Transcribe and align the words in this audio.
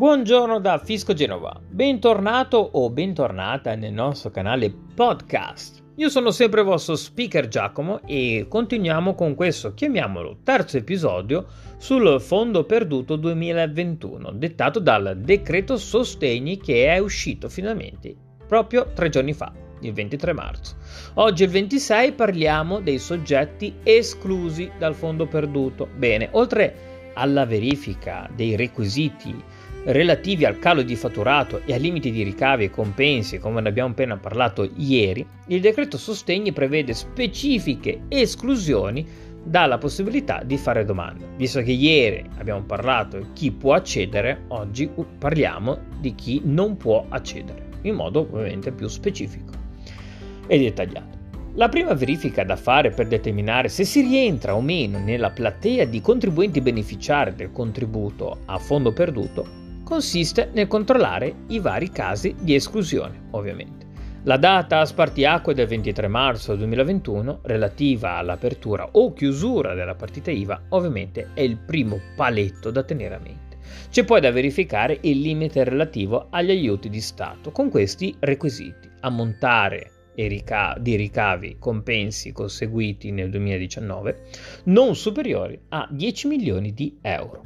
Buongiorno 0.00 0.60
da 0.60 0.78
Fisco 0.78 1.12
Genova, 1.12 1.60
bentornato 1.68 2.56
o 2.56 2.88
bentornata 2.88 3.74
nel 3.74 3.92
nostro 3.92 4.30
canale 4.30 4.72
podcast. 4.94 5.82
Io 5.96 6.08
sono 6.08 6.30
sempre 6.30 6.60
il 6.60 6.66
vostro 6.66 6.96
speaker 6.96 7.48
Giacomo 7.48 8.00
e 8.06 8.46
continuiamo 8.48 9.14
con 9.14 9.34
questo, 9.34 9.74
chiamiamolo, 9.74 10.38
terzo 10.42 10.78
episodio 10.78 11.48
sul 11.76 12.18
fondo 12.18 12.64
perduto 12.64 13.16
2021, 13.16 14.32
dettato 14.32 14.78
dal 14.80 15.18
decreto 15.20 15.76
sostegni 15.76 16.56
che 16.56 16.86
è 16.86 16.96
uscito 16.96 17.50
finalmente 17.50 18.16
proprio 18.48 18.92
tre 18.94 19.10
giorni 19.10 19.34
fa, 19.34 19.52
il 19.82 19.92
23 19.92 20.32
marzo. 20.32 20.76
Oggi 21.16 21.42
il 21.42 21.50
26 21.50 22.12
parliamo 22.12 22.80
dei 22.80 22.98
soggetti 22.98 23.74
esclusi 23.82 24.70
dal 24.78 24.94
fondo 24.94 25.26
perduto. 25.26 25.86
Bene, 25.94 26.30
oltre 26.32 26.88
alla 27.14 27.44
verifica 27.44 28.30
dei 28.34 28.56
requisiti 28.56 29.34
relativi 29.84 30.44
al 30.44 30.58
calo 30.58 30.82
di 30.82 30.94
fatturato 30.94 31.62
e 31.64 31.72
ai 31.72 31.80
limiti 31.80 32.10
di 32.10 32.22
ricavi 32.22 32.64
e 32.64 32.70
compensi, 32.70 33.38
come 33.38 33.60
ne 33.60 33.68
abbiamo 33.68 33.90
appena 33.90 34.16
parlato 34.16 34.68
ieri, 34.76 35.26
il 35.46 35.60
decreto 35.60 35.96
sostegni 35.96 36.52
prevede 36.52 36.92
specifiche 36.92 38.02
esclusioni 38.08 39.06
dalla 39.42 39.78
possibilità 39.78 40.42
di 40.44 40.58
fare 40.58 40.84
domanda. 40.84 41.24
Visto 41.36 41.62
che 41.62 41.72
ieri 41.72 42.28
abbiamo 42.36 42.62
parlato 42.62 43.18
di 43.18 43.26
chi 43.32 43.50
può 43.52 43.74
accedere, 43.74 44.44
oggi 44.48 44.90
parliamo 45.18 45.78
di 45.98 46.14
chi 46.14 46.42
non 46.44 46.76
può 46.76 47.06
accedere, 47.08 47.68
in 47.82 47.94
modo 47.94 48.20
ovviamente 48.20 48.70
più 48.72 48.86
specifico 48.86 49.52
e 50.46 50.58
dettagliato. 50.58 51.18
La 51.54 51.68
prima 51.68 51.94
verifica 51.94 52.44
da 52.44 52.54
fare 52.54 52.90
per 52.90 53.08
determinare 53.08 53.68
se 53.68 53.84
si 53.84 54.02
rientra 54.02 54.54
o 54.54 54.60
meno 54.60 54.98
nella 54.98 55.30
platea 55.30 55.84
di 55.84 56.00
contribuenti 56.00 56.60
beneficiari 56.60 57.34
del 57.34 57.50
contributo 57.50 58.42
a 58.44 58.56
fondo 58.58 58.92
perduto 58.92 59.59
consiste 59.90 60.50
nel 60.52 60.68
controllare 60.68 61.34
i 61.48 61.58
vari 61.58 61.90
casi 61.90 62.32
di 62.38 62.54
esclusione, 62.54 63.26
ovviamente. 63.32 63.88
La 64.22 64.36
data 64.36 64.78
a 64.78 64.84
spartiacque 64.84 65.52
del 65.52 65.66
23 65.66 66.06
marzo 66.06 66.54
2021, 66.54 67.40
relativa 67.42 68.14
all'apertura 68.14 68.88
o 68.92 69.12
chiusura 69.12 69.74
della 69.74 69.96
partita 69.96 70.30
IVA, 70.30 70.66
ovviamente 70.68 71.30
è 71.34 71.40
il 71.40 71.56
primo 71.56 71.98
paletto 72.14 72.70
da 72.70 72.84
tenere 72.84 73.16
a 73.16 73.18
mente. 73.18 73.56
C'è 73.90 74.04
poi 74.04 74.20
da 74.20 74.30
verificare 74.30 74.96
il 75.00 75.18
limite 75.18 75.64
relativo 75.64 76.28
agli 76.30 76.50
aiuti 76.50 76.88
di 76.88 77.00
Stato 77.00 77.50
con 77.50 77.68
questi 77.68 78.14
requisiti: 78.20 78.88
ammontare 79.00 79.90
di 80.14 80.96
ricavi 80.96 81.56
compensi 81.58 82.30
conseguiti 82.30 83.10
nel 83.10 83.30
2019 83.30 84.22
non 84.64 84.94
superiori 84.94 85.58
a 85.70 85.88
10 85.90 86.28
milioni 86.28 86.74
di 86.74 86.96
euro. 87.02 87.42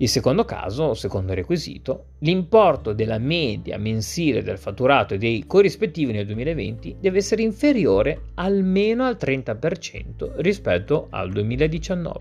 Il 0.00 0.08
secondo 0.08 0.46
caso, 0.46 0.94
secondo 0.94 1.34
requisito, 1.34 2.12
l'importo 2.20 2.94
della 2.94 3.18
media 3.18 3.76
mensile 3.76 4.42
del 4.42 4.56
fatturato 4.56 5.18
dei 5.18 5.44
corrispettivi 5.46 6.10
nel 6.10 6.24
2020 6.24 6.96
deve 6.98 7.18
essere 7.18 7.42
inferiore 7.42 8.28
almeno 8.36 9.04
al 9.04 9.18
30% 9.20 10.36
rispetto 10.36 11.08
al 11.10 11.30
2019. 11.30 12.20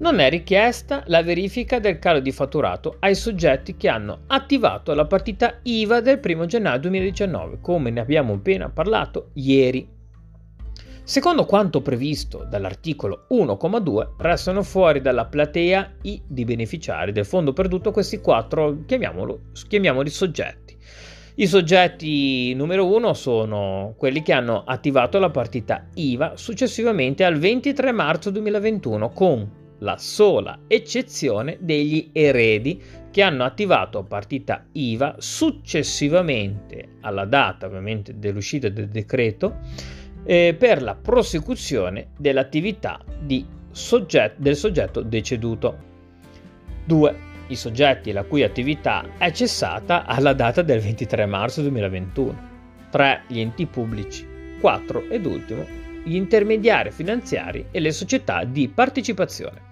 Non 0.00 0.18
è 0.18 0.28
richiesta 0.28 1.04
la 1.06 1.22
verifica 1.22 1.78
del 1.78 1.98
calo 1.98 2.20
di 2.20 2.32
fatturato 2.32 2.96
ai 2.98 3.14
soggetti 3.14 3.78
che 3.78 3.88
hanno 3.88 4.24
attivato 4.26 4.92
la 4.92 5.06
partita 5.06 5.60
IVA 5.62 6.02
del 6.02 6.20
1 6.22 6.44
gennaio 6.44 6.80
2019, 6.80 7.60
come 7.62 7.88
ne 7.88 8.00
abbiamo 8.00 8.34
appena 8.34 8.68
parlato 8.68 9.30
ieri. 9.32 9.99
Secondo 11.10 11.44
quanto 11.44 11.82
previsto 11.82 12.46
dall'articolo 12.48 13.26
1,2 13.32 14.10
restano 14.18 14.62
fuori 14.62 15.00
dalla 15.00 15.26
platea 15.26 15.94
i 16.02 16.22
di 16.24 16.44
beneficiari 16.44 17.10
del 17.10 17.24
fondo 17.24 17.52
perduto 17.52 17.90
questi 17.90 18.20
quattro, 18.20 18.84
chiamiamoli 18.86 20.08
soggetti. 20.08 20.76
I 21.34 21.48
soggetti 21.48 22.54
numero 22.54 22.86
uno 22.86 23.12
sono 23.14 23.94
quelli 23.98 24.22
che 24.22 24.32
hanno 24.32 24.62
attivato 24.64 25.18
la 25.18 25.30
partita 25.30 25.88
IVA 25.94 26.36
successivamente 26.36 27.24
al 27.24 27.38
23 27.38 27.90
marzo 27.90 28.30
2021 28.30 29.10
con 29.10 29.50
la 29.78 29.96
sola 29.96 30.60
eccezione 30.68 31.56
degli 31.58 32.10
eredi 32.12 32.80
che 33.10 33.22
hanno 33.22 33.42
attivato 33.42 34.04
partita 34.04 34.64
IVA 34.70 35.16
successivamente 35.18 36.98
alla 37.00 37.24
data 37.24 37.66
ovviamente 37.66 38.16
dell'uscita 38.16 38.68
del 38.68 38.88
decreto 38.88 39.56
eh, 40.24 40.54
per 40.58 40.82
la 40.82 40.94
prosecuzione 40.94 42.08
dell'attività 42.16 43.00
sogget- 43.70 44.36
del 44.36 44.56
soggetto 44.56 45.02
deceduto. 45.02 45.88
2. 46.84 47.28
I 47.48 47.56
soggetti 47.56 48.12
la 48.12 48.24
cui 48.24 48.42
attività 48.42 49.04
è 49.18 49.30
cessata 49.32 50.04
alla 50.04 50.32
data 50.32 50.62
del 50.62 50.80
23 50.80 51.26
marzo 51.26 51.62
2021. 51.62 52.48
3. 52.90 53.22
Gli 53.26 53.40
enti 53.40 53.66
pubblici. 53.66 54.26
4. 54.60 55.08
Ed 55.08 55.26
ultimo, 55.26 55.64
gli 56.04 56.14
intermediari 56.14 56.90
finanziari 56.90 57.66
e 57.70 57.80
le 57.80 57.92
società 57.92 58.44
di 58.44 58.68
partecipazione. 58.68 59.69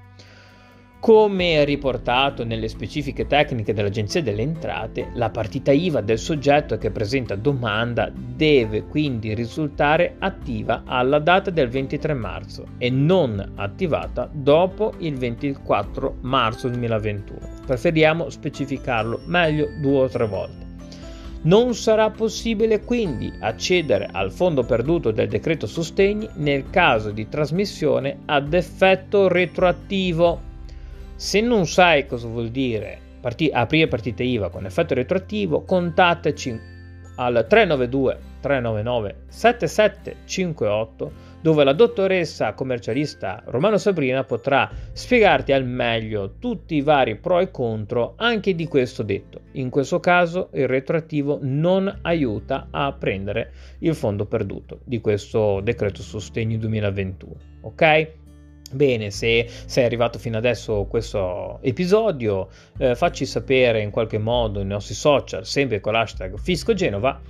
Come 1.01 1.65
riportato 1.65 2.45
nelle 2.45 2.67
specifiche 2.67 3.29
tecniche 3.29 3.73
dell'Agenzia 3.73 4.21
delle 4.21 4.43
Entrate, 4.43 5.11
la 5.15 5.31
partita 5.31 5.71
IVA 5.71 6.01
del 6.01 6.19
soggetto 6.19 6.77
che 6.77 6.91
presenta 6.91 7.37
domanda 7.37 8.11
deve 8.13 8.83
quindi 8.83 9.33
risultare 9.33 10.17
attiva 10.19 10.83
alla 10.85 11.21
data 11.21 11.51
del 11.51 11.69
23 11.69 12.15
marzo 12.15 12.65
e 12.79 12.91
non 12.91 13.53
attivata 13.55 14.29
dopo 14.31 14.93
il 14.99 15.17
24 15.17 16.17
marzo 16.23 16.69
2021. 16.69 17.39
Preferiamo 17.65 18.29
specificarlo 18.29 19.21
meglio 19.27 19.69
due 19.81 20.01
o 20.01 20.09
tre 20.09 20.27
volte. 20.27 20.67
Non 21.43 21.77
sarà 21.77 22.11
possibile 22.11 22.81
quindi 22.81 23.33
accedere 23.39 24.09
al 24.11 24.33
fondo 24.33 24.65
perduto 24.65 25.13
del 25.13 25.29
decreto 25.29 25.69
sostegni 25.69 26.29
nel 26.35 26.69
caso 26.71 27.13
di 27.13 27.29
trasmissione 27.29 28.19
ad 28.27 28.53
effetto 28.53 29.29
retroattivo 29.29 30.47
se 31.19 31.41
non 31.41 31.67
sai 31.67 32.07
cosa 32.07 32.29
vuol 32.29 32.51
dire 32.51 32.97
parti- 33.21 33.51
aprire 33.53 33.89
partita 33.89 34.23
IVA 34.23 34.51
con 34.51 34.67
effetto 34.67 34.95
retroattivo, 34.95 35.63
contattaci 35.63 36.61
al 37.17 37.45
392 37.49 38.19
399 38.41 39.17
7758 39.27 41.13
dove 41.41 41.65
la 41.65 41.73
dottoressa 41.73 42.53
commercialista 42.53 43.43
Romano 43.47 43.79
Sabrina 43.79 44.23
potrà 44.23 44.71
spiegarti 44.93 45.51
al 45.51 45.65
meglio 45.65 46.35
tutti 46.39 46.77
i 46.77 46.83
vari 46.83 47.17
pro 47.17 47.41
e 47.41 47.51
contro 47.51 48.15
anche 48.17 48.55
di 48.55 48.69
questo 48.69 49.03
detto. 49.03 49.41
In 49.55 49.71
questo 49.71 49.99
caso 49.99 50.51
il 50.53 50.69
retroattivo 50.69 51.41
non 51.43 51.99
aiuta 52.03 52.69
a 52.71 52.93
prendere 52.93 53.51
il 53.81 53.97
fondo 53.97 54.25
perduto 54.25 54.79
di 54.85 55.01
questo 55.01 55.61
decreto 55.65 56.01
sostegno 56.01 56.59
2021. 56.59 57.33
Ok? 57.63 58.27
Bene, 58.71 59.11
se 59.11 59.49
sei 59.67 59.85
arrivato 59.85 60.19
fino 60.19 60.37
adesso 60.37 60.81
a 60.81 60.87
questo 60.87 61.59
episodio, 61.63 62.49
eh, 62.79 62.95
facci 62.95 63.25
sapere 63.25 63.81
in 63.81 63.91
qualche 63.91 64.19
modo 64.19 64.59
nei 64.59 64.69
nostri 64.69 64.95
social, 64.95 65.47
sempre 65.47 65.81
con 65.81 65.95
l'hashtag 65.95 66.39
FiscoGenova, 66.39 67.21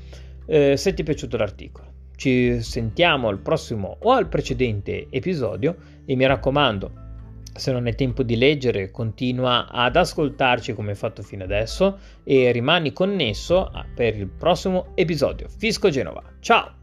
eh, 0.47 0.77
se 0.77 0.94
ti 0.94 1.03
è 1.03 1.04
piaciuto 1.04 1.37
l'articolo. 1.37 1.87
Ci 2.16 2.60
sentiamo 2.62 3.28
al 3.28 3.38
prossimo 3.38 3.98
o 4.00 4.10
al 4.10 4.28
precedente 4.28 5.06
episodio 5.10 5.77
e 6.04 6.16
mi 6.16 6.27
raccomando, 6.27 7.06
se 7.54 7.72
non 7.72 7.87
hai 7.87 7.94
tempo 7.94 8.22
di 8.22 8.37
leggere, 8.37 8.91
continua 8.91 9.69
ad 9.69 9.94
ascoltarci 9.94 10.75
come 10.75 10.91
hai 10.91 10.97
fatto 10.97 11.22
fino 11.22 11.44
adesso 11.44 11.98
e 12.25 12.50
rimani 12.50 12.93
connesso 12.93 13.71
per 13.94 14.16
il 14.16 14.27
prossimo 14.27 14.93
episodio. 14.94 15.48
Fisco 15.48 15.91
Genova. 15.91 16.22
Ciao! 16.41 16.78